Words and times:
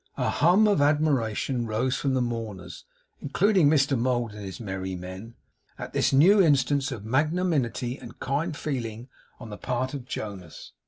A 0.17 0.31
hum 0.31 0.67
of 0.67 0.81
admiration 0.81 1.67
rose 1.67 1.95
from 1.95 2.15
the 2.15 2.23
mourners 2.23 2.85
(including 3.19 3.69
Mr 3.69 3.95
Mould 3.95 4.33
and 4.33 4.43
his 4.43 4.59
merry 4.59 4.95
men) 4.95 5.35
at 5.77 5.93
this 5.93 6.11
new 6.11 6.41
instance 6.41 6.91
of 6.91 7.05
magnanimity 7.05 7.99
and 7.99 8.19
kind 8.19 8.57
feeling 8.57 9.09
on 9.39 9.51
the 9.51 9.59
part 9.59 9.93
of 9.93 10.05
Jonas. 10.05 10.71